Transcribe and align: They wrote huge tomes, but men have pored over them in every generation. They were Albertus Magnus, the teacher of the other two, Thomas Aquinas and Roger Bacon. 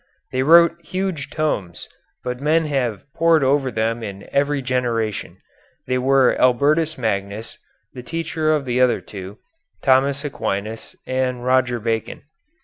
They 0.31 0.41
wrote 0.41 0.81
huge 0.83 1.29
tomes, 1.29 1.87
but 2.23 2.41
men 2.41 2.65
have 2.65 3.05
pored 3.13 3.43
over 3.43 3.69
them 3.69 4.01
in 4.01 4.27
every 4.31 4.59
generation. 4.63 5.37
They 5.85 5.99
were 5.99 6.35
Albertus 6.41 6.97
Magnus, 6.97 7.59
the 7.93 8.01
teacher 8.01 8.51
of 8.51 8.65
the 8.65 8.81
other 8.81 8.99
two, 8.99 9.37
Thomas 9.83 10.25
Aquinas 10.25 10.95
and 11.05 11.45
Roger 11.45 11.79
Bacon. 11.79 12.23